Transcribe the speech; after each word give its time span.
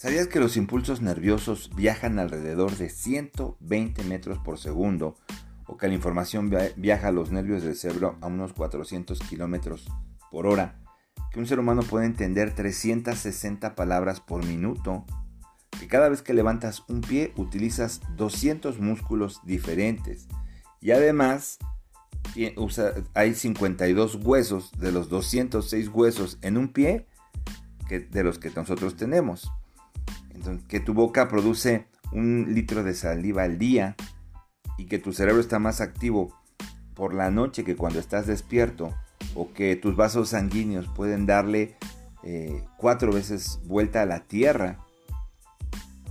¿Sabías 0.00 0.28
que 0.28 0.40
los 0.40 0.56
impulsos 0.56 1.02
nerviosos 1.02 1.70
viajan 1.76 2.18
alrededor 2.18 2.74
de 2.74 2.88
120 2.88 4.02
metros 4.04 4.38
por 4.38 4.58
segundo 4.58 5.14
o 5.66 5.76
que 5.76 5.88
la 5.88 5.92
información 5.92 6.50
viaja 6.76 7.08
a 7.08 7.12
los 7.12 7.30
nervios 7.30 7.62
del 7.62 7.76
cerebro 7.76 8.16
a 8.22 8.28
unos 8.28 8.54
400 8.54 9.20
kilómetros 9.20 9.92
por 10.30 10.46
hora? 10.46 10.80
Que 11.30 11.38
un 11.38 11.46
ser 11.46 11.60
humano 11.60 11.82
puede 11.82 12.06
entender 12.06 12.54
360 12.54 13.74
palabras 13.74 14.20
por 14.20 14.42
minuto? 14.42 15.04
Que 15.78 15.86
cada 15.86 16.08
vez 16.08 16.22
que 16.22 16.32
levantas 16.32 16.82
un 16.88 17.02
pie 17.02 17.34
utilizas 17.36 18.00
200 18.16 18.80
músculos 18.80 19.42
diferentes 19.44 20.28
y 20.80 20.92
además 20.92 21.58
hay 23.12 23.34
52 23.34 24.14
huesos 24.14 24.72
de 24.78 24.92
los 24.92 25.10
206 25.10 25.88
huesos 25.88 26.38
en 26.40 26.56
un 26.56 26.72
pie 26.72 27.06
que, 27.86 28.00
de 28.00 28.24
los 28.24 28.38
que 28.38 28.48
nosotros 28.48 28.96
tenemos 28.96 29.52
que 30.68 30.80
tu 30.80 30.94
boca 30.94 31.28
produce 31.28 31.86
un 32.12 32.54
litro 32.54 32.82
de 32.82 32.94
saliva 32.94 33.42
al 33.44 33.58
día 33.58 33.96
y 34.78 34.86
que 34.86 34.98
tu 34.98 35.12
cerebro 35.12 35.40
está 35.40 35.58
más 35.58 35.80
activo 35.80 36.34
por 36.94 37.14
la 37.14 37.30
noche 37.30 37.64
que 37.64 37.76
cuando 37.76 37.98
estás 37.98 38.26
despierto 38.26 38.94
o 39.34 39.52
que 39.52 39.76
tus 39.76 39.96
vasos 39.96 40.30
sanguíneos 40.30 40.88
pueden 40.88 41.26
darle 41.26 41.76
eh, 42.22 42.62
cuatro 42.76 43.12
veces 43.12 43.60
vuelta 43.64 44.02
a 44.02 44.06
la 44.06 44.20
tierra. 44.20 44.78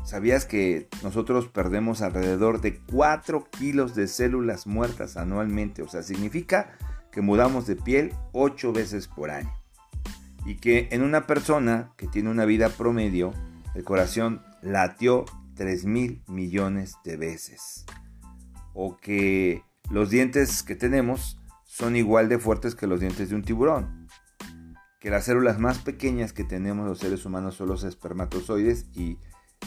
¿Sabías 0.05 0.45
que 0.45 0.88
nosotros 1.03 1.47
perdemos 1.47 2.02
alrededor 2.02 2.61
de 2.61 2.80
4 2.91 3.47
kilos 3.52 3.93
de 3.93 4.07
células 4.07 4.66
muertas 4.66 5.17
anualmente? 5.17 5.83
O 5.83 5.88
sea, 5.88 6.02
significa 6.02 6.71
que 7.11 7.21
mudamos 7.21 7.67
de 7.67 7.75
piel 7.75 8.13
8 8.31 8.73
veces 8.73 9.07
por 9.07 9.30
año. 9.30 9.53
Y 10.45 10.55
que 10.55 10.88
en 10.91 11.03
una 11.03 11.27
persona 11.27 11.91
que 11.95 12.07
tiene 12.07 12.31
una 12.31 12.45
vida 12.45 12.69
promedio, 12.69 13.33
el 13.75 13.84
corazón 13.84 14.44
latió 14.62 15.25
3 15.56 15.86
mil 15.86 16.23
millones 16.28 16.95
de 17.03 17.17
veces. 17.17 17.86
O 18.73 18.98
que 18.98 19.64
los 19.89 20.09
dientes 20.09 20.64
que 20.64 20.75
tenemos 20.75 21.39
son 21.66 21.95
igual 21.95 22.30
de 22.30 22.40
fuertes 22.40 22.75
que 22.75 22.88
los 22.88 23.00
dientes 23.00 23.30
de 23.30 23.36
un 23.36 23.44
tiburón. 23.44 24.08
Que 25.00 25.09
las 25.09 25.25
células 25.25 25.59
más 25.59 25.80
pequeñas 25.80 26.34
que 26.34 26.44
tenemos 26.44 26.88
los 26.88 27.00
seres 27.00 27.25
humanos 27.25 27.56
son 27.56 27.70
los 27.70 27.84
espermatozoides 27.84 28.88
y 28.94 29.17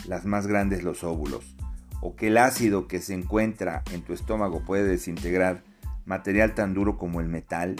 las 0.06 0.24
más 0.24 0.46
grandes 0.46 0.82
los 0.82 1.04
óvulos. 1.04 1.56
O 2.00 2.16
que 2.16 2.28
el 2.28 2.38
ácido 2.38 2.88
que 2.88 3.00
se 3.00 3.14
encuentra 3.14 3.82
en 3.92 4.02
tu 4.02 4.12
estómago 4.12 4.64
puede 4.64 4.84
desintegrar 4.84 5.62
material 6.04 6.54
tan 6.54 6.74
duro 6.74 6.98
como 6.98 7.20
el 7.20 7.28
metal. 7.28 7.76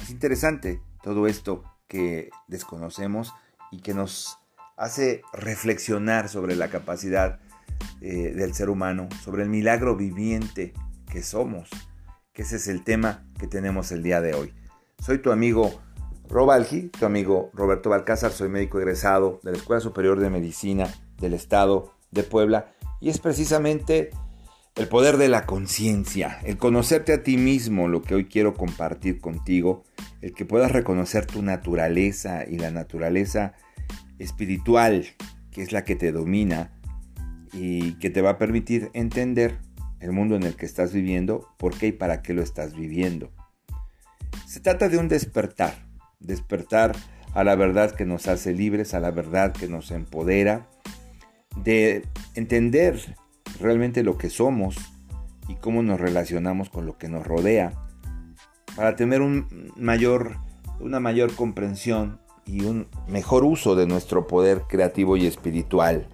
Es 0.00 0.10
interesante 0.10 0.82
todo 1.02 1.26
esto 1.26 1.64
que 1.88 2.30
desconocemos 2.48 3.32
y 3.70 3.80
que 3.80 3.94
nos 3.94 4.38
hace 4.76 5.22
reflexionar 5.32 6.28
sobre 6.28 6.56
la 6.56 6.68
capacidad 6.68 7.40
eh, 8.00 8.32
del 8.34 8.54
ser 8.54 8.70
humano, 8.70 9.08
sobre 9.22 9.42
el 9.42 9.48
milagro 9.48 9.96
viviente 9.96 10.72
que 11.10 11.22
somos, 11.22 11.70
que 12.32 12.42
ese 12.42 12.56
es 12.56 12.68
el 12.68 12.84
tema 12.84 13.24
que 13.38 13.46
tenemos 13.46 13.92
el 13.92 14.02
día 14.02 14.20
de 14.20 14.34
hoy. 14.34 14.54
Soy 14.98 15.18
tu 15.18 15.32
amigo 15.32 15.80
Robalgi, 16.28 16.88
tu 16.88 17.04
amigo 17.04 17.50
Roberto 17.52 17.90
Balcázar, 17.90 18.32
soy 18.32 18.48
médico 18.48 18.78
egresado 18.78 19.40
de 19.42 19.52
la 19.52 19.58
Escuela 19.58 19.80
Superior 19.80 20.18
de 20.20 20.30
Medicina 20.30 20.92
del 21.18 21.34
Estado 21.34 21.92
de 22.10 22.22
Puebla 22.22 22.72
y 23.00 23.10
es 23.10 23.18
precisamente 23.18 24.10
el 24.74 24.88
poder 24.88 25.18
de 25.18 25.28
la 25.28 25.44
conciencia, 25.44 26.38
el 26.44 26.56
conocerte 26.56 27.12
a 27.12 27.22
ti 27.22 27.36
mismo, 27.36 27.88
lo 27.88 28.02
que 28.02 28.14
hoy 28.14 28.24
quiero 28.24 28.54
compartir 28.54 29.20
contigo, 29.20 29.84
el 30.22 30.32
que 30.32 30.46
puedas 30.46 30.72
reconocer 30.72 31.26
tu 31.26 31.42
naturaleza 31.42 32.44
y 32.48 32.58
la 32.58 32.70
naturaleza 32.70 33.52
espiritual, 34.18 35.06
que 35.50 35.62
es 35.62 35.72
la 35.72 35.84
que 35.84 35.94
te 35.94 36.10
domina 36.10 36.72
y 37.52 37.94
que 37.94 38.08
te 38.08 38.22
va 38.22 38.30
a 38.30 38.38
permitir 38.38 38.90
entender 38.94 39.58
el 40.00 40.12
mundo 40.12 40.36
en 40.36 40.42
el 40.42 40.56
que 40.56 40.66
estás 40.66 40.92
viviendo, 40.92 41.48
por 41.58 41.76
qué 41.76 41.88
y 41.88 41.92
para 41.92 42.22
qué 42.22 42.32
lo 42.32 42.42
estás 42.42 42.74
viviendo. 42.74 43.30
Se 44.46 44.60
trata 44.60 44.88
de 44.88 44.96
un 44.96 45.08
despertar, 45.08 45.86
despertar 46.18 46.96
a 47.34 47.44
la 47.44 47.54
verdad 47.56 47.92
que 47.92 48.06
nos 48.06 48.26
hace 48.26 48.52
libres, 48.54 48.94
a 48.94 49.00
la 49.00 49.10
verdad 49.10 49.52
que 49.52 49.68
nos 49.68 49.90
empodera, 49.90 50.66
de 51.56 52.06
entender 52.34 53.16
realmente 53.60 54.02
lo 54.02 54.18
que 54.18 54.30
somos 54.30 54.76
y 55.48 55.54
cómo 55.56 55.82
nos 55.82 56.00
relacionamos 56.00 56.70
con 56.70 56.86
lo 56.86 56.98
que 56.98 57.08
nos 57.08 57.26
rodea, 57.26 57.72
para 58.76 58.96
tener 58.96 59.20
un 59.20 59.72
mayor, 59.76 60.36
una 60.80 61.00
mayor 61.00 61.34
comprensión 61.34 62.20
y 62.46 62.64
un 62.64 62.88
mejor 63.06 63.44
uso 63.44 63.74
de 63.74 63.86
nuestro 63.86 64.26
poder 64.26 64.62
creativo 64.68 65.16
y 65.16 65.26
espiritual, 65.26 66.06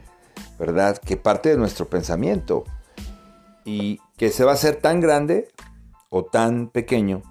¿verdad? 0.59 0.99
Que 0.99 1.17
parte 1.17 1.51
de 1.51 1.57
nuestro 1.57 1.89
pensamiento 1.89 2.65
y 3.65 4.01
que 4.17 4.31
se 4.31 4.45
va 4.45 4.53
a 4.53 4.55
hacer 4.55 4.77
tan 4.77 5.01
grande 5.01 5.49
o 6.11 6.25
tan 6.25 6.69
pequeño 6.69 7.23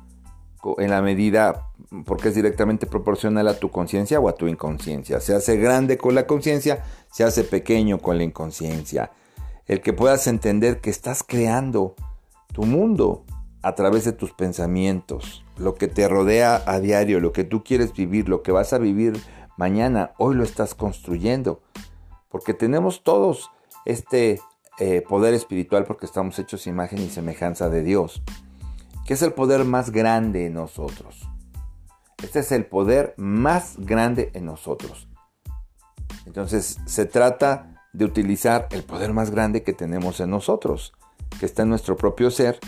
en 0.78 0.89
la 0.89 1.01
medida 1.01 1.68
porque 2.06 2.29
es 2.29 2.35
directamente 2.35 2.88
proporcional 2.88 3.47
a 3.47 3.57
tu 3.57 3.69
conciencia 3.72 4.19
o 4.19 4.28
a 4.28 4.35
tu 4.35 4.47
inconsciencia. 4.47 5.19
Se 5.19 5.34
hace 5.34 5.57
grande 5.57 5.97
con 5.97 6.16
la 6.16 6.28
conciencia, 6.28 6.84
se 7.12 7.24
hace 7.24 7.44
pequeño 7.44 8.00
con 8.00 8.18
la 8.18 8.24
inconsciencia. 8.24 9.12
El 9.67 9.81
que 9.81 9.91
puedas 9.91 10.28
entender 10.28 10.79
que 10.79 10.89
estás 10.89 11.23
creando 11.23 11.95
tu 12.53 12.63
mundo 12.63 13.25
a 13.61 13.75
través 13.75 14.05
de 14.05 14.13
tus 14.13 14.31
pensamientos, 14.31 15.44
lo 15.57 15.75
que 15.75 15.89
te 15.89 16.07
rodea 16.07 16.63
a 16.66 16.79
diario, 16.79 17.19
lo 17.19 17.33
que 17.33 17.44
tú 17.44 17.63
quieres 17.63 17.91
vivir, 17.91 18.29
lo 18.29 18.44
que 18.44 18.53
vas 18.53 18.72
a 18.72 18.77
vivir 18.77 19.22
mañana, 19.57 20.13
hoy 20.17 20.35
lo 20.35 20.44
estás 20.44 20.73
construyendo. 20.73 21.61
Porque 22.29 22.53
tenemos 22.53 23.03
todos 23.03 23.51
este 23.83 24.39
eh, 24.79 25.01
poder 25.01 25.33
espiritual 25.33 25.85
porque 25.85 26.06
estamos 26.06 26.39
hechos 26.39 26.67
imagen 26.67 27.00
y 27.00 27.09
semejanza 27.09 27.69
de 27.69 27.83
Dios, 27.83 28.22
que 29.06 29.16
es 29.16 29.22
el 29.22 29.33
poder 29.33 29.66
más 29.66 29.91
grande 29.91 30.45
en 30.45 30.53
nosotros. 30.53 31.27
Este 32.23 32.39
es 32.39 32.51
el 32.51 32.66
poder 32.66 33.16
más 33.17 33.75
grande 33.77 34.31
en 34.33 34.45
nosotros. 34.45 35.09
Entonces 36.25 36.77
se 36.85 37.06
trata 37.06 37.76
de 37.97 38.06
utilizar 38.06 38.68
el 38.72 38.84
poder 38.84 39.12
más 39.12 39.31
grande 39.31 39.63
que 39.63 39.74
tenemos 39.74 40.19
en 40.19 40.30
nosotros, 40.30 40.94
que 41.40 41.47
está 41.47 41.63
en 41.63 41.69
nuestro 41.69 41.97
propio 41.97 42.30
ser 42.30 42.59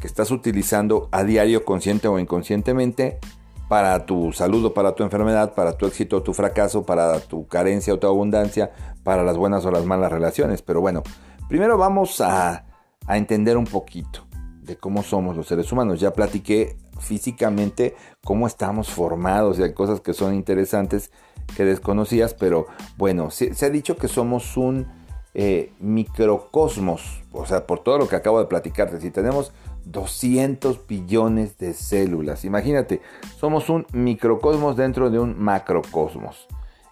que 0.00 0.06
estás 0.06 0.30
utilizando 0.30 1.08
a 1.10 1.24
diario, 1.24 1.64
consciente 1.64 2.06
o 2.06 2.18
inconscientemente, 2.18 3.18
para 3.68 4.06
tu 4.06 4.32
salud 4.32 4.66
o 4.66 4.74
para 4.74 4.94
tu 4.94 5.02
enfermedad, 5.02 5.54
para 5.54 5.76
tu 5.76 5.86
éxito 5.86 6.18
o 6.18 6.22
tu 6.22 6.34
fracaso, 6.34 6.84
para 6.84 7.18
tu 7.20 7.46
carencia 7.46 7.94
o 7.94 7.98
tu 7.98 8.06
abundancia, 8.06 8.72
para 9.02 9.24
las 9.24 9.36
buenas 9.36 9.64
o 9.64 9.70
las 9.70 9.84
malas 9.84 10.12
relaciones. 10.12 10.62
Pero 10.62 10.80
bueno, 10.80 11.02
primero 11.48 11.78
vamos 11.78 12.20
a, 12.20 12.64
entender 13.08 13.56
un 13.56 13.66
poquito 13.66 14.26
de 14.62 14.76
cómo 14.76 15.02
somos 15.02 15.36
los 15.36 15.46
seres 15.46 15.70
humanos. 15.70 16.00
Ya 16.00 16.12
platiqué 16.12 16.76
físicamente 17.00 17.94
cómo 18.24 18.46
estamos 18.48 18.88
formados 18.90 19.58
y 19.58 19.62
hay 19.62 19.72
cosas 19.72 20.00
que 20.00 20.12
son 20.12 20.34
interesantes 20.34 21.12
que 21.54 21.64
desconocías, 21.64 22.34
pero 22.34 22.66
bueno, 22.96 23.30
se, 23.30 23.52
ha 23.64 23.70
dicho 23.70 23.96
que 23.96 24.08
somos 24.08 24.56
un 24.56 24.86
eh, 25.34 25.72
microcosmos, 25.80 27.22
o 27.32 27.46
sea, 27.46 27.66
por 27.66 27.80
todo 27.80 27.98
lo 27.98 28.08
que 28.08 28.16
acabo 28.16 28.38
de 28.38 28.46
platicarte, 28.46 29.00
si 29.00 29.10
tenemos 29.10 29.52
200 29.84 30.86
billones 30.86 31.58
de 31.58 31.72
células. 31.74 32.44
Imagínate, 32.44 33.00
somos 33.38 33.68
un 33.68 33.86
microcosmos 33.92 34.76
dentro 34.76 35.10
de 35.10 35.18
un 35.18 35.38
macrocosmos. 35.38 36.46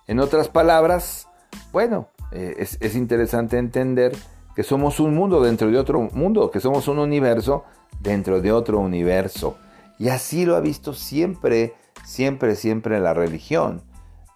En 0.07 0.21
otras 0.21 0.49
palabras, 0.49 1.29
bueno, 1.73 2.09
eh, 2.33 2.55
es, 2.59 2.79
es, 2.81 2.95
interesante 2.95 3.59
entender 3.59 4.17
que 4.55 4.63
somos 4.63 5.01
un 5.01 5.15
mundo 5.15 5.43
dentro 5.43 5.71
de 5.71 5.79
otro 5.79 6.01
mundo, 6.13 6.51
que 6.51 6.61
somos 6.61 6.87
un 6.89 6.99
universo 6.99 7.65
dentro 8.01 8.41
de 8.41 8.53
otro 8.53 8.79
universo. 8.79 9.57
Y 9.99 10.09
así 10.09 10.45
lo 10.45 10.57
ha 10.57 10.61
visto 10.61 10.93
siempre, 10.93 11.75
siempre, 12.05 12.55
siempre 12.57 13.01
la 13.01 13.15
religión, 13.15 13.83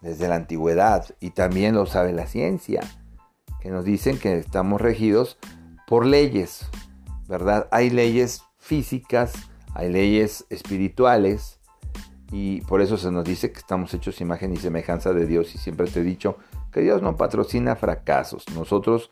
desde 0.00 0.28
la 0.28 0.36
antigüedad, 0.36 1.06
y 1.20 1.30
también 1.30 1.74
lo 1.74 1.86
sabe 1.86 2.12
la 2.12 2.26
ciencia, 2.26 2.80
que 3.60 3.70
nos 3.70 3.84
dicen 3.84 4.18
que 4.18 4.38
estamos 4.38 4.80
regidos 4.80 5.38
por 5.86 6.06
leyes, 6.06 6.68
¿verdad? 7.28 7.68
Hay 7.70 7.90
leyes 7.90 8.42
físicas, 8.58 9.32
hay 9.74 9.90
leyes 9.90 10.44
espirituales 10.50 11.58
y 12.30 12.60
por 12.62 12.80
eso 12.80 12.96
se 12.96 13.10
nos 13.10 13.24
dice 13.24 13.52
que 13.52 13.58
estamos 13.58 13.92
hechos 13.94 14.20
imagen 14.20 14.52
y 14.52 14.56
semejanza 14.56 15.12
de 15.12 15.26
Dios 15.26 15.54
y 15.54 15.58
siempre 15.58 15.88
te 15.88 16.00
he 16.00 16.04
dicho 16.04 16.36
que 16.72 16.80
Dios 16.80 17.00
no 17.00 17.16
patrocina 17.16 17.74
fracasos. 17.76 18.44
Nosotros 18.54 19.10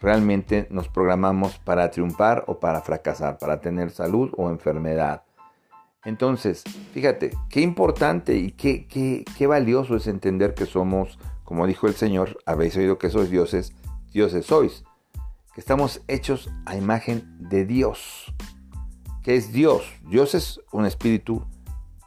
realmente 0.00 0.66
nos 0.70 0.88
programamos 0.88 1.58
para 1.58 1.90
triunfar 1.90 2.44
o 2.46 2.58
para 2.60 2.80
fracasar, 2.80 3.38
para 3.38 3.60
tener 3.60 3.90
salud 3.90 4.32
o 4.36 4.50
enfermedad. 4.50 5.22
Entonces, 6.04 6.64
fíjate, 6.92 7.30
qué 7.48 7.60
importante 7.60 8.36
y 8.36 8.52
qué, 8.52 8.86
qué, 8.86 9.24
qué 9.36 9.46
valioso 9.46 9.96
es 9.96 10.06
entender 10.06 10.54
que 10.54 10.66
somos, 10.66 11.18
como 11.44 11.66
dijo 11.66 11.86
el 11.86 11.94
Señor, 11.94 12.38
habéis 12.46 12.76
oído 12.76 12.98
que 12.98 13.10
sois 13.10 13.30
dioses, 13.30 13.72
dioses 14.12 14.46
sois, 14.46 14.84
que 15.54 15.60
estamos 15.60 16.02
hechos 16.08 16.50
a 16.66 16.76
imagen 16.76 17.36
de 17.48 17.64
Dios 17.64 18.34
que 19.24 19.34
es 19.34 19.52
Dios. 19.52 19.82
Dios 20.06 20.34
es 20.34 20.60
un 20.70 20.84
espíritu 20.84 21.42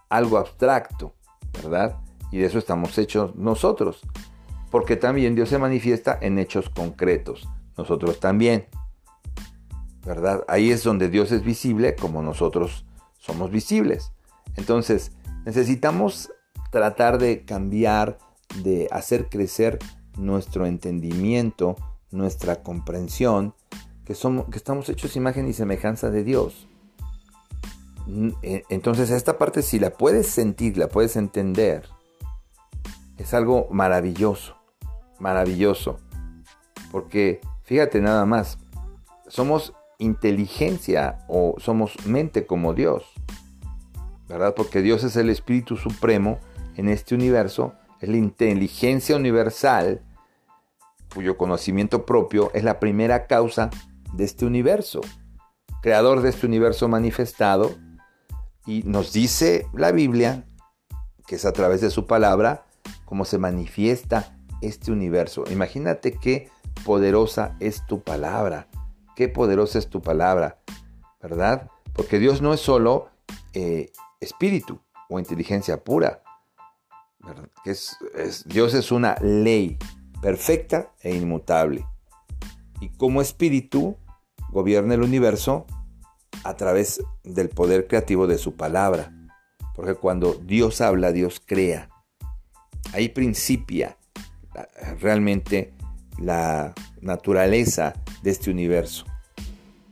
algo 0.07 0.37
abstracto, 0.37 1.15
¿verdad? 1.61 1.97
Y 2.31 2.37
de 2.37 2.45
eso 2.45 2.59
estamos 2.59 2.97
hechos 2.97 3.35
nosotros. 3.35 4.01
porque 4.69 4.97
también 4.97 5.33
Dios 5.33 5.47
se 5.47 5.57
manifiesta 5.57 6.19
en 6.21 6.37
hechos 6.37 6.69
concretos. 6.69 7.47
Nosotros 7.77 8.19
también. 8.19 8.67
¿Verdad? 10.05 10.43
Ahí 10.49 10.71
es 10.71 10.83
donde 10.83 11.07
Dios 11.07 11.31
es 11.31 11.41
visible 11.41 11.95
como 11.95 12.21
nosotros 12.21 12.85
somos 13.17 13.51
visibles. 13.51 14.11
Entonces, 14.55 15.11
necesitamos 15.45 16.31
tratar 16.71 17.17
de 17.17 17.45
cambiar, 17.45 18.17
de 18.61 18.87
hacer 18.91 19.29
crecer 19.29 19.79
nuestro 20.17 20.65
entendimiento, 20.65 21.75
nuestra 22.11 22.63
comprensión, 22.63 23.53
que, 24.05 24.15
somos, 24.15 24.49
que 24.49 24.57
estamos 24.57 24.89
hechos 24.89 25.15
imagen 25.15 25.47
y 25.47 25.53
semejanza 25.53 26.09
de 26.09 26.23
Dios. 26.23 26.67
E, 28.41 28.63
entonces 28.69 29.09
esta 29.09 29.37
parte 29.37 29.61
si 29.61 29.79
la 29.79 29.91
puedes 29.91 30.27
sentir, 30.27 30.77
la 30.77 30.87
puedes 30.87 31.17
entender, 31.17 31.89
es 33.17 33.33
algo 33.33 33.67
maravilloso, 33.71 34.55
maravilloso. 35.19 35.99
Porque 36.91 37.41
fíjate 37.63 37.99
nada 37.99 38.25
más, 38.25 38.59
somos 39.27 39.73
inteligencia 39.97 41.25
o 41.27 41.55
somos 41.57 42.05
mente 42.05 42.45
como 42.45 42.73
Dios. 42.73 43.03
¿Verdad? 44.27 44.53
Porque 44.55 44.81
Dios 44.81 45.03
es 45.03 45.15
el 45.15 45.29
Espíritu 45.29 45.77
Supremo 45.77 46.39
en 46.75 46.89
este 46.89 47.15
universo, 47.15 47.73
es 48.01 48.09
la 48.09 48.17
inteligencia 48.17 49.15
universal 49.15 50.03
cuyo 51.13 51.37
conocimiento 51.37 52.05
propio 52.05 52.51
es 52.53 52.63
la 52.63 52.79
primera 52.79 53.27
causa 53.27 53.69
de 54.13 54.23
este 54.23 54.45
universo, 54.45 55.01
creador 55.81 56.21
de 56.21 56.29
este 56.29 56.45
universo 56.45 56.87
manifestado, 56.87 57.75
y 58.65 58.83
nos 58.83 59.13
dice 59.13 59.65
la 59.73 59.91
Biblia, 59.91 60.45
que 61.25 61.35
es 61.35 61.45
a 61.45 61.53
través 61.53 61.81
de 61.81 61.89
su 61.89 62.05
palabra, 62.05 62.65
cómo 63.05 63.25
se 63.25 63.37
manifiesta 63.37 64.37
este 64.61 64.91
universo. 64.91 65.45
Imagínate 65.49 66.11
qué 66.11 66.49
poderosa 66.85 67.55
es 67.59 67.85
tu 67.85 68.01
palabra, 68.01 68.67
qué 69.17 69.27
poderosa 69.27 69.79
es 69.79 69.89
tu 69.89 69.99
palabra, 69.99 70.59
¿verdad? 71.19 71.71
Porque 71.93 72.19
Dios 72.19 72.43
no 72.43 72.53
es 72.53 72.59
solo 72.59 73.09
eh, 73.53 73.91
espíritu 74.19 74.79
o 75.09 75.17
inteligencia 75.17 75.83
pura. 75.83 76.21
Dios 78.45 78.75
es 78.75 78.91
una 78.91 79.15
ley 79.15 79.79
perfecta 80.21 80.93
e 81.01 81.15
inmutable. 81.15 81.83
Y 82.79 82.89
como 82.89 83.19
espíritu 83.19 83.97
gobierna 84.51 84.93
el 84.93 85.01
universo 85.01 85.65
a 86.43 86.55
través 86.55 87.01
del 87.23 87.49
poder 87.49 87.87
creativo 87.87 88.27
de 88.27 88.37
su 88.37 88.55
palabra. 88.55 89.11
Porque 89.73 89.95
cuando 89.95 90.35
Dios 90.35 90.79
habla, 90.79 91.11
Dios 91.11 91.41
crea. 91.43 91.89
Ahí 92.93 93.09
principia 93.09 93.97
realmente 94.99 95.73
la 96.17 96.73
naturaleza 97.01 97.93
de 98.23 98.31
este 98.31 98.51
universo. 98.51 99.05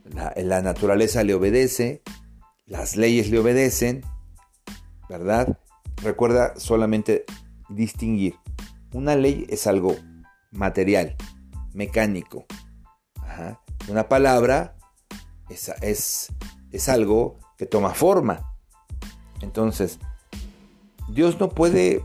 La, 0.06 0.62
naturaleza 0.62 1.24
le 1.24 1.34
obedece, 1.34 2.02
las 2.66 2.96
leyes 2.96 3.30
le 3.30 3.40
obedecen, 3.40 4.04
¿verdad? 5.10 5.60
Recuerda 6.02 6.58
solamente 6.58 7.26
distinguir. 7.70 8.36
Una 8.94 9.16
ley 9.16 9.46
es 9.50 9.68
algo 9.68 9.96
material, 10.52 11.16
mecánico. 11.74 12.46
Una 13.90 14.08
palabra 14.08 14.78
es, 15.50 16.32
es 16.72 16.90
algo 16.90 17.40
que 17.58 17.66
toma 17.66 17.94
forma. 17.94 18.54
Entonces, 19.42 20.00
Dios 21.10 21.40
no 21.40 21.50
puede 21.50 22.04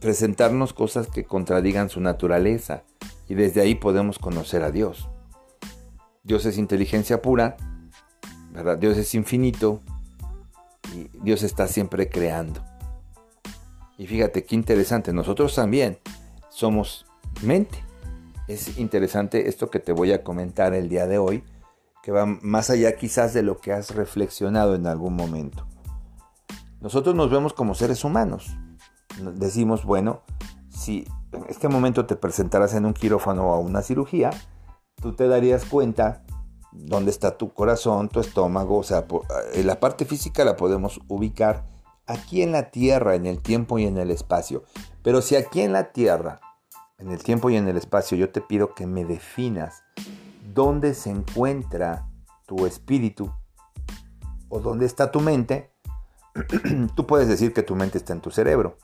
presentarnos 0.00 0.72
cosas 0.72 1.06
que 1.06 1.24
contradigan 1.24 1.88
su 1.88 2.00
naturaleza 2.00 2.84
y 3.32 3.34
desde 3.34 3.62
ahí 3.62 3.74
podemos 3.74 4.18
conocer 4.18 4.62
a 4.62 4.70
Dios. 4.70 5.08
Dios 6.22 6.44
es 6.44 6.58
inteligencia 6.58 7.22
pura, 7.22 7.56
¿verdad? 8.52 8.76
Dios 8.76 8.98
es 8.98 9.14
infinito 9.14 9.80
y 10.94 11.08
Dios 11.22 11.42
está 11.42 11.66
siempre 11.66 12.10
creando. 12.10 12.62
Y 13.96 14.06
fíjate 14.06 14.44
qué 14.44 14.54
interesante, 14.54 15.14
nosotros 15.14 15.54
también 15.54 15.98
somos 16.50 17.06
mente. 17.40 17.82
Es 18.48 18.76
interesante 18.76 19.48
esto 19.48 19.70
que 19.70 19.78
te 19.78 19.92
voy 19.92 20.12
a 20.12 20.22
comentar 20.22 20.74
el 20.74 20.90
día 20.90 21.06
de 21.06 21.16
hoy, 21.16 21.42
que 22.02 22.12
va 22.12 22.26
más 22.26 22.68
allá 22.68 22.96
quizás 22.96 23.32
de 23.32 23.42
lo 23.42 23.56
que 23.62 23.72
has 23.72 23.94
reflexionado 23.94 24.74
en 24.74 24.86
algún 24.86 25.16
momento. 25.16 25.66
Nosotros 26.82 27.14
nos 27.14 27.30
vemos 27.30 27.54
como 27.54 27.74
seres 27.74 28.04
humanos. 28.04 28.58
Decimos, 29.36 29.86
bueno, 29.86 30.20
si 30.68 31.06
en 31.32 31.44
este 31.48 31.68
momento 31.68 32.06
te 32.06 32.16
presentaras 32.16 32.74
en 32.74 32.86
un 32.86 32.94
quirófano 32.94 33.50
o 33.50 33.54
a 33.54 33.58
una 33.58 33.82
cirugía, 33.82 34.30
tú 35.00 35.14
te 35.14 35.28
darías 35.28 35.64
cuenta 35.64 36.24
dónde 36.72 37.10
está 37.10 37.36
tu 37.36 37.52
corazón, 37.52 38.08
tu 38.08 38.20
estómago, 38.20 38.78
o 38.78 38.82
sea, 38.82 39.06
eh, 39.54 39.62
la 39.62 39.80
parte 39.80 40.04
física 40.04 40.44
la 40.44 40.56
podemos 40.56 41.00
ubicar 41.08 41.66
aquí 42.06 42.42
en 42.42 42.52
la 42.52 42.70
Tierra, 42.70 43.14
en 43.14 43.26
el 43.26 43.40
tiempo 43.40 43.78
y 43.78 43.86
en 43.86 43.98
el 43.98 44.10
espacio. 44.10 44.64
Pero 45.02 45.22
si 45.22 45.36
aquí 45.36 45.60
en 45.60 45.72
la 45.72 45.92
Tierra, 45.92 46.40
en 46.98 47.10
el 47.10 47.22
tiempo 47.22 47.50
y 47.50 47.56
en 47.56 47.68
el 47.68 47.76
espacio, 47.76 48.16
yo 48.16 48.30
te 48.30 48.40
pido 48.40 48.74
que 48.74 48.86
me 48.86 49.04
definas 49.04 49.82
dónde 50.54 50.94
se 50.94 51.10
encuentra 51.10 52.08
tu 52.46 52.66
espíritu 52.66 53.32
o 54.48 54.60
dónde 54.60 54.86
está 54.86 55.10
tu 55.10 55.20
mente, 55.20 55.72
tú 56.94 57.06
puedes 57.06 57.28
decir 57.28 57.52
que 57.52 57.62
tu 57.62 57.74
mente 57.74 57.98
está 57.98 58.12
en 58.12 58.20
tu 58.20 58.30
cerebro. 58.30 58.76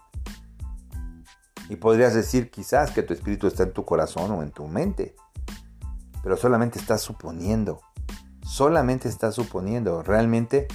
Y 1.69 1.76
podrías 1.76 2.15
decir 2.15 2.50
quizás 2.50 2.91
que 2.91 3.03
tu 3.03 3.12
espíritu 3.12 3.47
está 3.47 3.65
en 3.65 3.73
tu 3.73 3.85
corazón 3.85 4.31
o 4.31 4.43
en 4.43 4.50
tu 4.50 4.67
mente. 4.67 5.15
Pero 6.23 6.37
solamente 6.37 6.79
estás 6.79 7.03
suponiendo. 7.03 7.81
Solamente 8.43 9.09
estás 9.09 9.35
suponiendo. 9.35 10.03
Realmente 10.03 10.67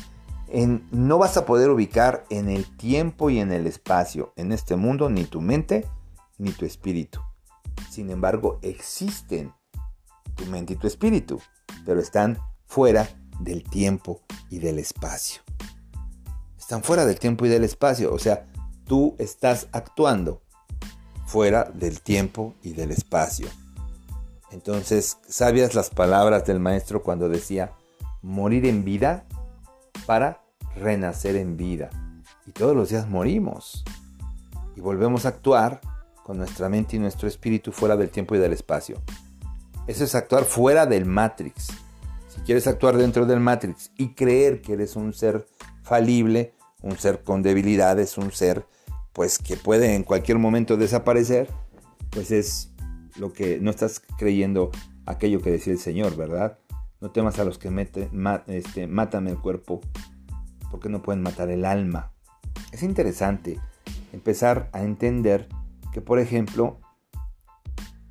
no 0.91 1.17
vas 1.17 1.35
a 1.37 1.45
poder 1.45 1.71
ubicar 1.71 2.25
en 2.29 2.49
el 2.49 2.77
tiempo 2.77 3.31
y 3.31 3.39
en 3.39 3.51
el 3.51 3.65
espacio, 3.65 4.33
en 4.35 4.51
este 4.51 4.75
mundo, 4.75 5.09
ni 5.09 5.25
tu 5.25 5.41
mente 5.41 5.87
ni 6.37 6.51
tu 6.51 6.65
espíritu. 6.65 7.19
Sin 7.89 8.11
embargo, 8.11 8.59
existen 8.61 9.51
tu 10.35 10.45
mente 10.45 10.73
y 10.73 10.75
tu 10.75 10.85
espíritu, 10.87 11.41
pero 11.85 11.99
están 11.99 12.37
fuera 12.65 13.07
del 13.39 13.63
tiempo 13.63 14.21
y 14.49 14.59
del 14.59 14.77
espacio. 14.77 15.41
Están 16.57 16.83
fuera 16.83 17.05
del 17.05 17.17
tiempo 17.17 17.45
y 17.45 17.49
del 17.49 17.63
espacio, 17.63 18.13
o 18.13 18.19
sea, 18.19 18.47
tú 18.85 19.15
estás 19.17 19.67
actuando 19.71 20.42
fuera 21.33 21.63
del 21.73 21.99
tiempo 22.01 22.53
y 22.61 22.73
del 22.73 22.91
espacio. 22.91 23.47
Entonces, 24.51 25.17
¿sabías 25.27 25.73
las 25.73 25.89
palabras 25.89 26.45
del 26.45 26.59
maestro 26.59 27.01
cuando 27.01 27.27
decía, 27.27 27.71
morir 28.21 28.67
en 28.67 28.85
vida 28.85 29.25
para 30.05 30.43
renacer 30.75 31.35
en 31.35 31.57
vida. 31.57 31.89
Y 32.45 32.51
todos 32.51 32.75
los 32.75 32.89
días 32.89 33.09
morimos. 33.09 33.83
Y 34.75 34.81
volvemos 34.81 35.25
a 35.25 35.29
actuar 35.29 35.81
con 36.23 36.37
nuestra 36.37 36.69
mente 36.69 36.97
y 36.97 36.99
nuestro 36.99 37.27
espíritu 37.27 37.71
fuera 37.71 37.97
del 37.97 38.11
tiempo 38.11 38.35
y 38.35 38.37
del 38.37 38.53
espacio. 38.53 39.01
Eso 39.87 40.03
es 40.03 40.13
actuar 40.13 40.43
fuera 40.43 40.85
del 40.85 41.05
Matrix. 41.05 41.69
Si 42.29 42.41
quieres 42.41 42.67
actuar 42.67 42.95
dentro 42.95 43.25
del 43.25 43.39
Matrix 43.39 43.89
y 43.97 44.09
creer 44.09 44.61
que 44.61 44.73
eres 44.73 44.95
un 44.95 45.13
ser 45.13 45.47
falible, 45.81 46.53
un 46.83 46.95
ser 46.95 47.23
con 47.23 47.41
debilidades, 47.41 48.19
un 48.19 48.31
ser 48.31 48.67
pues 49.13 49.37
que 49.37 49.55
puede 49.55 49.95
en 49.95 50.03
cualquier 50.03 50.39
momento 50.39 50.75
desaparecer, 50.75 51.49
pues 52.09 52.31
es 52.31 52.73
lo 53.15 53.31
que 53.31 53.59
no 53.59 53.69
estás 53.69 54.01
creyendo 54.17 54.71
aquello 55.05 55.41
que 55.41 55.51
decía 55.51 55.73
el 55.73 55.79
Señor, 55.79 56.15
¿verdad? 56.15 56.59
No 56.99 57.11
temas 57.11 57.37
a 57.39 57.45
los 57.45 57.57
que 57.57 57.69
mete, 57.69 58.09
este, 58.47 58.87
matan 58.87 59.27
el 59.27 59.37
cuerpo, 59.37 59.81
porque 60.71 60.89
no 60.89 61.01
pueden 61.01 61.21
matar 61.21 61.49
el 61.49 61.65
alma. 61.65 62.11
Es 62.71 62.81
interesante 62.81 63.59
empezar 64.11 64.69
a 64.73 64.81
entender 64.81 65.47
que, 65.91 66.01
por 66.01 66.19
ejemplo, 66.19 66.79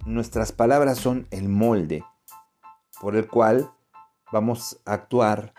nuestras 0.07 0.53
palabras 0.53 0.99
son 0.99 1.27
el 1.31 1.49
molde 1.49 2.05
por 3.01 3.17
el 3.17 3.27
cual 3.27 3.73
vamos 4.33 4.81
a 4.85 4.95
actuar 4.95 5.55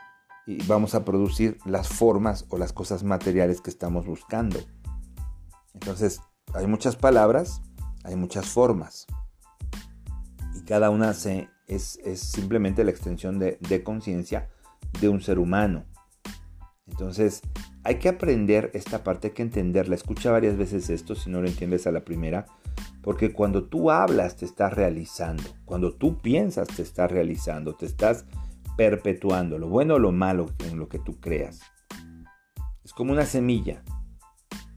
y 0.45 0.65
vamos 0.65 0.95
a 0.95 1.03
producir 1.03 1.57
las 1.65 1.89
formas 1.89 2.45
o 2.50 2.57
las 2.57 2.71
cosas 2.71 3.03
materiales 3.03 3.62
que 3.62 3.69
estamos 3.69 4.05
buscando. 4.05 4.59
Entonces, 5.74 6.22
hay 6.53 6.68
muchas 6.68 6.96
palabras, 6.96 7.62
hay 8.03 8.15
muchas 8.15 8.48
formas. 8.48 9.08
Y 10.56 10.62
cada 10.62 10.89
una 10.89 11.13
se 11.13 11.50
es, 11.68 12.00
simplemente 12.13 12.84
la 12.84 12.92
extensión 12.92 13.39
de, 13.39 13.58
de 13.62 13.84
conciencia 13.84 14.50
de 15.00 15.10
un 15.10 15.22
ser 15.22 15.39
humano. 15.39 15.86
Entonces, 16.88 17.42
hay 17.84 17.96
que 17.96 18.10
aprender 18.10 18.72
esta 18.74 19.03
parte, 19.03 19.27
hay 19.27 19.34
que 19.34 19.42
entenderla. 19.42 19.96
Escucha 19.96 20.32
varias 20.32 20.58
veces 20.58 20.89
esto 20.89 21.15
si 21.15 21.30
no 21.30 21.42
lo 21.42 21.48
entiendes 21.48 21.88
a 21.88 21.92
la 21.92 22.06
primera, 22.06 22.46
porque 23.01 23.34
cuando 23.34 23.65
tú 23.65 23.92
hablas 23.92 24.38
te 24.38 24.46
estás 24.46 24.74
realizando, 24.74 25.44
cuando 25.65 25.94
tú 25.94 26.22
piensas 26.22 26.68
te 26.68 26.82
estás 26.82 27.12
realizando, 27.12 27.75
te 27.75 27.86
estás 27.86 28.25
perpetuando, 28.77 29.58
lo 29.60 29.68
bueno 29.68 29.96
o 29.96 30.00
lo 30.00 30.12
malo 30.12 30.48
en 30.65 30.80
lo 30.80 30.88
que 30.88 31.00
tú 31.00 31.20
creas. 31.20 31.60
Es 32.84 32.94
como 32.94 33.12
una 33.12 33.25
semilla, 33.25 33.84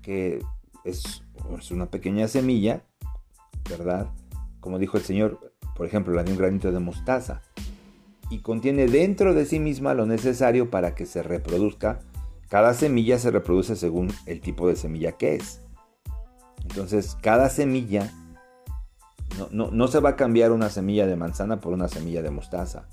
que 0.02 0.40
es, 0.86 1.22
una 1.70 1.86
pequeña 1.86 2.28
semilla 2.28 2.82
¿verdad? 3.68 4.08
Como 4.60 4.78
dijo 4.78 4.96
el 4.96 5.04
Señor, 5.04 5.52
por 5.76 5.86
ejemplo, 5.86 6.14
la 6.14 6.22
de 6.22 6.32
un 6.32 6.38
granito 6.38 6.72
de 6.72 6.80
mostaza. 6.80 7.42
Y 8.30 8.40
contiene 8.40 8.86
dentro 8.86 9.34
de 9.34 9.46
sí 9.46 9.60
misma 9.60 9.94
lo 9.94 10.06
necesario 10.06 10.70
para 10.70 10.94
que 10.94 11.06
se 11.06 11.22
reproduzca. 11.22 12.00
Cada 12.48 12.74
semilla 12.74 13.18
se 13.18 13.30
reproduce 13.30 13.76
según 13.76 14.12
el 14.26 14.40
tipo 14.40 14.68
de 14.68 14.76
semilla 14.76 15.12
que 15.12 15.36
es. 15.36 15.60
Entonces, 16.62 17.16
cada 17.22 17.48
semilla, 17.48 18.12
no, 19.50 19.88
se 19.88 20.00
va 20.00 20.10
a 20.10 20.16
cambiar 20.16 20.50
una 20.50 20.70
semilla 20.70 21.06
de 21.06 21.16
manzana 21.16 21.60
por 21.60 21.72
una 21.72 21.88
semilla 21.88 22.22
de 22.22 22.30
mostaza. 22.30 22.88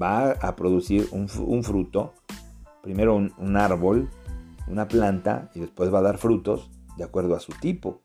Va 0.00 0.30
a 0.30 0.56
producir 0.56 1.08
un, 1.10 1.28
fruto, 1.28 2.14
primero 2.82 3.14
un 3.14 3.56
árbol, 3.56 4.08
una 4.66 4.88
planta, 4.88 5.50
y 5.54 5.60
después 5.60 5.92
va 5.92 5.98
a 5.98 6.02
dar 6.02 6.16
frutos 6.16 6.70
de 6.96 7.04
acuerdo 7.04 7.34
a 7.34 7.40
su 7.40 7.52
tipo. 7.52 8.02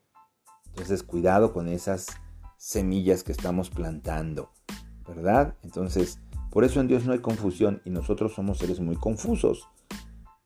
Entonces, 0.68 1.02
cuidado 1.02 1.52
con 1.52 1.68
esas 1.68 2.06
semillas 2.56 3.22
que 3.22 3.32
estamos 3.32 3.70
plantando, 3.70 4.50
¿verdad? 5.06 5.54
Entonces, 5.62 6.20
por 6.50 6.64
eso 6.64 6.80
en 6.80 6.88
Dios 6.88 7.04
no 7.04 7.12
hay 7.12 7.20
confusión 7.20 7.82
y 7.84 7.90
nosotros 7.90 8.34
somos 8.34 8.58
seres 8.58 8.80
muy 8.80 8.96
confusos. 8.96 9.68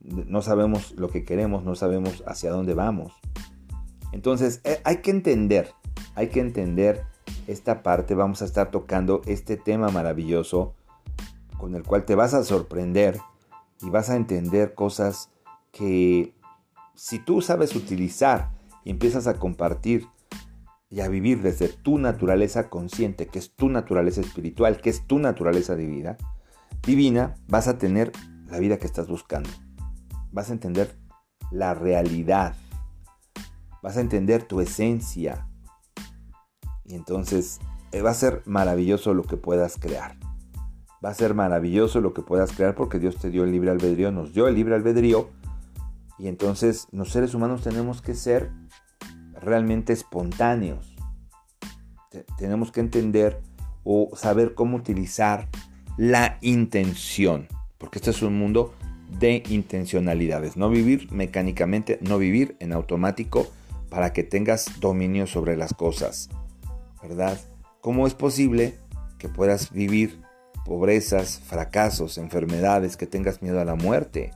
No 0.01 0.43
sabemos 0.43 0.93
lo 0.97 1.09
que 1.09 1.25
queremos, 1.25 1.65
no 1.65 1.75
sabemos 1.75 2.23
hacia 2.27 2.51
dónde 2.51 2.75
vamos. 2.75 3.13
Entonces, 4.13 4.61
eh, 4.65 4.81
hay 4.85 4.99
que 4.99 5.11
entender, 5.11 5.73
hay 6.15 6.29
que 6.29 6.41
entender 6.41 7.05
esta 7.47 7.83
parte. 7.83 8.15
Vamos 8.15 8.43
a 8.43 8.45
estar 8.45 8.71
tocando 8.71 9.23
este 9.27 9.57
tema 9.57 9.89
maravilloso 9.89 10.75
con 11.59 11.75
el 11.75 11.83
cual 11.85 12.05
te 12.05 12.15
vas 12.15 12.35
a 12.35 12.43
sorprender 12.43 13.19
y 13.81 13.91
vas 13.91 14.11
a 14.11 14.17
entender 14.17 14.75
cosas 14.75 15.31
que 15.71 16.35
si 16.95 17.19
tú 17.19 17.41
sabes 17.41 17.75
utilizar 17.75 18.51
y 18.85 18.91
empiezas 18.91 19.27
a 19.27 19.39
compartir 19.39 20.07
y 20.89 21.01
a 21.01 21.09
vivir 21.09 21.41
desde 21.43 21.69
tu 21.69 21.99
naturaleza 21.99 22.69
consciente, 22.69 23.27
que 23.27 23.39
es 23.39 23.55
tu 23.55 23.69
naturaleza 23.71 24.21
espiritual, 24.21 24.81
que 24.81 24.91
es 24.91 25.07
tu 25.07 25.19
naturaleza 25.19 25.75
divina, 25.75 26.19
divina, 26.83 27.35
vas 27.49 27.69
a 27.69 27.79
tener 27.79 28.13
la 28.49 28.59
vida 28.59 28.79
que 28.79 28.87
estás 28.87 29.09
buscando. 29.09 29.49
Vas 30.31 30.51
a 30.51 30.53
entender 30.53 30.95
la 31.51 31.75
realidad. 31.75 32.55
Vas 33.83 33.97
a 33.97 34.01
entender 34.01 34.43
tu 34.43 34.61
esencia. 34.61 35.49
Y 36.85 36.95
entonces 36.95 37.59
eh, 37.93 38.03
va 38.03 38.11
a 38.11 38.15
ser 38.15 38.43
maravilloso 38.45 39.15
lo 39.15 39.23
que 39.23 39.37
puedas 39.37 39.79
crear. 39.79 40.17
Va 41.05 41.11
a 41.11 41.15
ser 41.15 41.35
maravilloso 41.35 42.01
lo 42.01 42.13
que 42.15 42.23
puedas 42.23 42.53
crear 42.53 42.75
porque 42.75 42.99
Dios 42.99 43.17
te 43.17 43.31
dio 43.31 43.45
el 43.45 43.53
libre 43.53 43.71
albedrío, 43.71 44.13
nos 44.13 44.33
dio 44.33 44.47
el 44.47 44.55
libre 44.55 44.75
albedrío. 44.75 45.31
Y 46.23 46.29
entonces 46.29 46.87
los 46.93 47.11
seres 47.11 47.35
humanos 47.35 47.63
tenemos 47.63 48.01
que 48.01 48.15
ser 48.15 48.53
realmente 49.41 49.93
espontáneos. 49.93 50.95
tenemos 52.39 52.71
que 52.71 52.79
entender 52.79 53.41
o 53.83 54.09
saber 54.15 54.55
cómo 54.55 54.77
utilizar 54.77 55.49
la 55.97 56.39
intención, 56.41 57.49
porque 57.77 57.99
este 57.99 58.11
es 58.11 58.23
un 58.23 58.39
mundo 58.39 58.73
de 59.19 59.43
intencionalidades, 59.49 60.57
no 60.57 60.71
vivir 60.71 61.11
mecánicamente, 61.11 61.99
no 62.03 62.19
vivir 62.19 62.55
en 62.61 62.73
automático 62.73 63.49
para 63.91 64.13
que 64.13 64.23
tengas 64.23 64.79
dominio 64.79 65.27
sobre 65.27 65.57
las 65.57 65.75
cosas, 65.75 66.29
¿verdad? 67.03 67.37
¿Cómo 67.81 68.07
es 68.07 68.15
posible 68.15 68.79
que 69.19 69.29
puedas 69.29 69.73
vivir 69.73 70.23
pobrezas, 70.65 71.41
fracasos, 71.41 72.17
enfermedades, 72.17 72.97
que 72.97 73.09
tengas 73.09 73.43
miedo 73.43 73.61
a 73.61 73.65
la 73.65 73.75
muerte? 73.75 74.31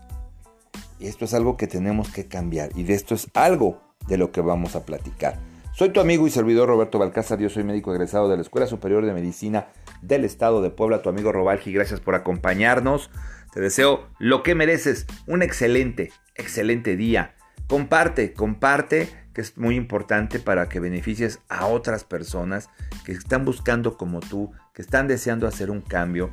Y 0.98 1.06
esto 1.06 1.24
es 1.24 1.34
algo 1.34 1.56
que 1.56 1.66
tenemos 1.66 2.10
que 2.10 2.26
cambiar 2.26 2.70
y 2.74 2.84
de 2.84 2.94
esto 2.94 3.14
es 3.14 3.28
algo 3.34 3.80
de 4.08 4.16
lo 4.18 4.32
que 4.32 4.40
vamos 4.40 4.76
a 4.76 4.84
platicar. 4.84 5.38
Soy 5.76 5.90
tu 5.90 6.00
amigo 6.00 6.26
y 6.26 6.30
servidor 6.30 6.68
Roberto 6.68 6.98
Balcázar, 6.98 7.38
yo 7.38 7.50
soy 7.50 7.62
médico 7.62 7.92
egresado 7.92 8.30
de 8.30 8.36
la 8.36 8.42
Escuela 8.42 8.66
Superior 8.66 9.04
de 9.04 9.12
Medicina 9.12 9.66
del 10.00 10.24
Estado 10.24 10.62
de 10.62 10.70
Puebla, 10.70 11.02
tu 11.02 11.10
amigo 11.10 11.32
Robalgi, 11.32 11.70
gracias 11.70 12.00
por 12.00 12.14
acompañarnos. 12.14 13.10
Te 13.52 13.60
deseo 13.60 14.06
lo 14.18 14.42
que 14.42 14.54
mereces, 14.54 15.06
un 15.26 15.42
excelente, 15.42 16.12
excelente 16.34 16.96
día. 16.96 17.34
Comparte, 17.66 18.32
comparte, 18.32 19.10
que 19.34 19.42
es 19.42 19.58
muy 19.58 19.76
importante 19.76 20.38
para 20.38 20.66
que 20.68 20.80
beneficies 20.80 21.40
a 21.50 21.66
otras 21.66 22.04
personas 22.04 22.70
que 23.04 23.12
están 23.12 23.44
buscando 23.44 23.98
como 23.98 24.20
tú, 24.20 24.52
que 24.72 24.80
están 24.80 25.08
deseando 25.08 25.46
hacer 25.46 25.70
un 25.70 25.82
cambio. 25.82 26.30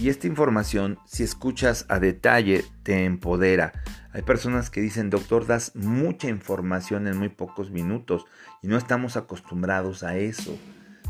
Y 0.00 0.10
esta 0.10 0.28
información, 0.28 0.98
si 1.06 1.24
escuchas 1.24 1.84
a 1.88 1.98
detalle, 1.98 2.64
te 2.84 3.04
empodera. 3.04 3.72
Hay 4.12 4.22
personas 4.22 4.70
que 4.70 4.80
dicen, 4.80 5.10
doctor, 5.10 5.46
das 5.46 5.74
mucha 5.74 6.28
información 6.28 7.08
en 7.08 7.16
muy 7.16 7.28
pocos 7.28 7.72
minutos 7.72 8.24
y 8.62 8.68
no 8.68 8.76
estamos 8.76 9.16
acostumbrados 9.16 10.04
a 10.04 10.16
eso. 10.16 10.56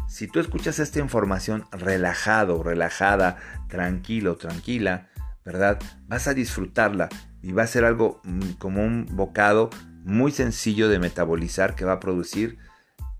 Si 0.09 0.26
tú 0.26 0.40
escuchas 0.40 0.78
esta 0.78 1.00
información 1.00 1.66
relajado, 1.71 2.62
relajada, 2.62 3.37
tranquilo, 3.68 4.37
tranquila, 4.37 5.09
¿verdad? 5.45 5.78
Vas 6.07 6.26
a 6.26 6.33
disfrutarla 6.33 7.11
y 7.42 7.52
va 7.52 7.64
a 7.64 7.66
ser 7.66 7.85
algo 7.85 8.23
mm, 8.25 8.52
como 8.52 8.83
un 8.83 9.07
bocado 9.12 9.68
muy 10.04 10.33
sencillo 10.33 10.88
de 10.88 10.99
metabolizar 10.99 11.75
que 11.75 11.85
va 11.85 11.92
a 11.92 12.00
producir 12.00 12.57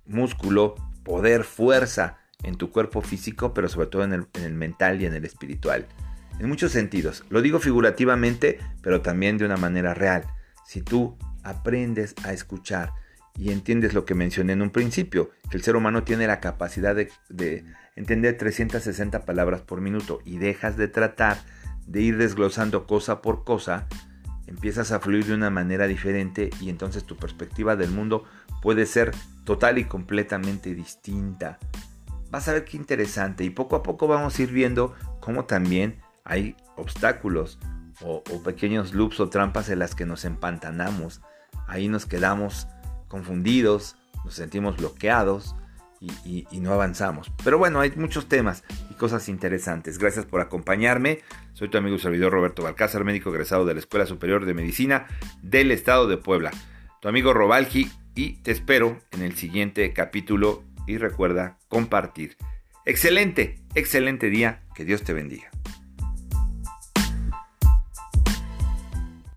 músculo, 0.06 0.76
poder, 1.04 1.44
fuerza 1.44 2.16
en 2.42 2.57
tu 2.57 2.71
cuerpo 2.71 3.02
físico, 3.02 3.54
pero 3.54 3.68
sobre 3.68 3.88
todo 3.88 4.04
en 4.04 4.12
el, 4.12 4.26
en 4.35 4.45
el 4.45 4.54
mental 4.54 5.00
y 5.00 5.07
en 5.07 5.14
el 5.14 5.25
espiritual 5.25 5.87
en 6.38 6.49
muchos 6.49 6.73
sentidos. 6.73 7.25
Lo 7.30 7.42
digo 7.42 7.59
figurativamente, 7.59 8.59
pero 8.83 9.00
también 9.00 9.38
de 9.38 9.45
una 9.45 9.57
manera 9.57 9.95
real. 9.95 10.25
Si 10.66 10.83
tú 10.83 11.16
aprendes 11.42 12.14
a 12.25 12.33
escuchar 12.33 12.92
y 13.37 13.52
entiendes 13.52 13.95
lo 13.95 14.04
que 14.04 14.14
mencioné 14.14 14.52
en 14.52 14.62
un 14.62 14.71
principio, 14.71 15.30
que 15.50 15.57
el 15.57 15.62
ser 15.62 15.76
humano 15.76 16.04
tiene 16.04 16.26
la 16.26 16.40
capacidad 16.40 16.95
de, 16.95 17.64
entender 17.97 18.37
360 18.37 19.25
palabras 19.25 19.62
por 19.62 19.80
minuto 19.80 20.21
y 20.25 20.38
dejas 20.38 20.76
de 20.76 20.88
tratar 20.88 21.38
de 21.87 22.02
ir 22.02 22.16
desglosando 22.16 22.87
cosa 22.87 23.23
por 23.23 23.45
cosa, 23.45 23.88
empiezas 24.47 24.92
a 24.92 25.00
fluir 25.00 25.26
de 25.26 25.35
una 25.35 25.50
manera 25.50 25.87
diferente 25.87 26.50
y 26.61 26.68
entonces 26.68 27.04
tu 27.04 27.16
perspectiva 27.16 27.76
del 27.76 27.90
mundo 27.90 28.25
puede 28.62 28.87
ser 28.87 29.12
total 29.45 29.78
y 29.78 29.85
completamente 29.85 30.75
distinta. 30.75 31.59
Vas 32.30 32.49
a 32.49 32.52
ver 32.52 32.64
qué 32.64 32.76
interesante 32.76 33.44
y 33.44 33.50
poco 33.50 33.76
a 33.76 33.82
poco 33.82 34.06
vamos 34.06 34.38
a 34.38 34.42
ir 34.42 34.52
viendo 34.52 34.94
cómo 35.20 35.47
también 35.47 36.00
hay 36.25 36.56
obstáculos 36.76 37.58
o, 38.00 38.23
pequeños 38.44 38.94
loops 38.94 39.18
o 39.20 39.28
trampas 39.28 39.68
en 39.70 39.78
las 39.78 39.94
que 39.94 40.06
nos 40.06 40.25
empantanamos. 40.25 41.20
Ahí 41.66 41.88
nos 41.88 42.06
quedamos 42.06 42.68
confundidos, 43.08 43.97
nos 44.25 44.35
sentimos 44.35 44.76
bloqueados 44.76 45.56
y, 46.00 46.47
no 46.61 46.73
avanzamos. 46.73 47.32
Pero 47.42 47.58
bueno, 47.58 47.80
hay 47.80 47.92
muchos 47.97 48.28
temas 48.28 48.62
y 48.90 48.94
cosas 48.94 49.28
interesantes. 49.28 49.99
Gracias 49.99 50.26
por 50.26 50.40
acompañarme. 50.40 51.20
Soy 51.54 51.68
tu 51.68 51.78
amigo 51.78 51.97
y 51.97 51.99
servidor 51.99 52.32
Roberto 52.32 52.62
Balcázar, 52.62 53.04
médico 53.04 53.30
egresado 53.30 53.64
de 53.64 53.75
la 53.75 53.80
Escuela 53.80 54.06
Superior 54.06 54.44
de 54.44 54.54
Medicina 54.54 55.06
del 55.42 55.70
Estado 55.70 56.06
de 56.06 56.18
Puebla. 56.18 56.50
Tu 57.00 57.08
amigo 57.08 57.32
Robalgi 57.32 57.90
y 58.14 58.35
te 58.42 58.50
espero 58.50 58.99
en 59.12 59.23
el 59.23 59.35
siguiente 59.37 59.92
capítulo 59.92 60.62
y 60.88 60.99
recuerda 60.99 61.59
compartir. 61.68 62.37
Excelente, 62.85 63.61
excelente 63.75 64.30
día. 64.30 64.62
Que 64.75 64.85
Dios 64.85 65.02
te 65.02 65.12
bendiga. 65.12 65.50